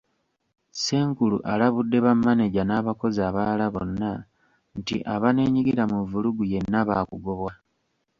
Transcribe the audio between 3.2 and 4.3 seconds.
abalala bonna